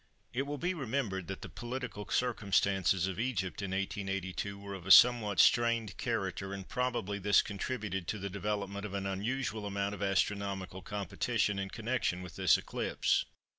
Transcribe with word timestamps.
It 0.33 0.47
will 0.47 0.57
be 0.57 0.73
remembered 0.73 1.27
that 1.27 1.43
the 1.43 1.47
political 1.47 2.09
circumstances 2.09 3.05
of 3.05 3.19
Egypt 3.19 3.61
in 3.61 3.69
1882 3.69 4.57
were 4.57 4.73
of 4.73 4.87
a 4.87 4.91
somewhat 4.91 5.39
strained 5.39 5.95
character 5.97 6.55
and 6.55 6.67
probably 6.67 7.19
this 7.19 7.43
contributed 7.43 8.07
to 8.07 8.17
the 8.17 8.27
development 8.27 8.83
of 8.83 8.95
an 8.95 9.05
unusual 9.05 9.63
amount 9.67 9.93
of 9.93 10.01
astronomical 10.01 10.81
competition 10.81 11.59
in 11.59 11.69
connection 11.69 12.23
with 12.23 12.35
this 12.35 12.57
eclipse. 12.57 13.25